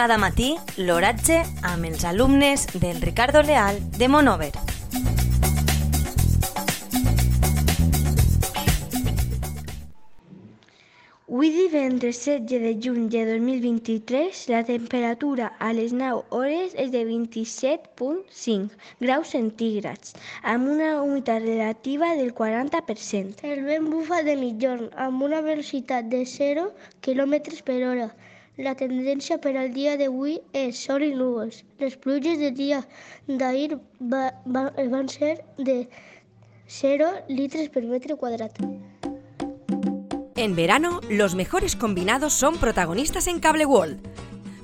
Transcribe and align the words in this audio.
Cada 0.00 0.16
matí, 0.16 0.54
l'oratge 0.80 1.42
amb 1.70 1.84
els 1.84 2.06
alumnes 2.08 2.62
del 2.72 3.02
Ricardo 3.02 3.42
Leal 3.44 3.76
de 3.98 4.06
Monover. 4.08 4.54
Avui 11.28 11.50
divendres 11.52 12.22
16 12.24 12.64
de 12.64 12.72
juny 12.86 13.10
de 13.12 13.26
2023, 13.28 14.40
la 14.54 14.62
temperatura 14.64 15.52
a 15.58 15.70
les 15.76 15.92
9 15.92 16.24
hores 16.30 16.72
és 16.86 16.88
de 16.96 17.04
27.5 17.04 18.80
graus 19.04 19.36
centígrads, 19.36 20.16
amb 20.54 20.72
una 20.78 21.02
humitat 21.02 21.44
relativa 21.44 22.14
del 22.16 22.32
40%. 22.32 23.44
El 23.52 23.68
vent 23.68 23.92
bufa 23.92 24.24
de 24.24 24.40
mitjorn 24.46 24.88
amb 24.96 25.28
una 25.28 25.44
velocitat 25.44 26.08
de 26.08 26.24
0 26.24 26.70
km 27.04 27.60
per 27.68 27.80
hora. 27.92 28.10
La 28.60 28.74
tendència 28.76 29.38
per 29.40 29.54
al 29.56 29.70
dia 29.72 29.94
d'avui 29.96 30.34
és 30.52 30.76
sol 30.84 31.00
i 31.00 31.14
núvols. 31.16 31.62
Les 31.80 31.94
pluges 31.96 32.36
del 32.36 32.52
dia 32.58 32.82
d'ahir 33.24 33.78
va, 34.12 34.34
va, 34.44 34.66
van 34.76 35.08
ser 35.08 35.38
de 35.56 35.86
0 36.68 37.08
litres 37.30 37.70
per 37.72 37.86
metre 37.88 38.18
quadrat. 38.20 38.60
En 40.36 40.56
verano, 40.56 41.00
los 41.08 41.34
mejores 41.34 41.74
combinados 41.74 42.34
son 42.34 42.58
protagonistas 42.58 43.28
en 43.28 43.40
Cable 43.40 43.64
World. 43.64 44.06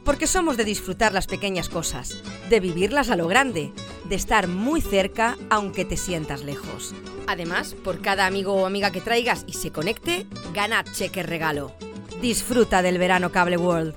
Porque 0.05 0.27
somos 0.27 0.59
de 0.59 0.65
disfrutar 0.65 1.15
las 1.15 1.27
pequeñas 1.27 1.71
cosas, 1.71 2.23
de 2.51 2.61
vivirlas 2.61 3.09
a 3.09 3.17
lo 3.17 3.29
grande, 3.29 3.73
de 4.11 4.15
estar 4.15 4.47
muy 4.47 4.83
cerca 4.83 5.39
aunque 5.49 5.87
te 5.87 5.97
sientas 5.97 6.45
lejos. 6.45 6.95
Además, 7.27 7.75
por 7.83 8.03
cada 8.03 8.27
amigo 8.27 8.53
o 8.53 8.67
amiga 8.67 8.93
que 8.93 9.01
traigas 9.01 9.45
y 9.49 9.55
se 9.55 9.73
conecte, 9.73 10.27
gana 10.53 10.85
cheque 10.85 11.23
regalo. 11.23 11.73
Disfruta 12.21 12.81
del 12.81 12.99
verano 12.99 13.31
Cable 13.31 13.59
World. 13.59 13.95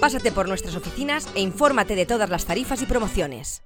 Pásate 0.00 0.30
por 0.30 0.48
nuestras 0.48 0.76
oficinas 0.76 1.28
e 1.34 1.40
infórmate 1.40 1.96
de 1.96 2.06
todas 2.06 2.30
las 2.30 2.46
tarifas 2.46 2.80
y 2.80 2.86
promociones. 2.86 3.65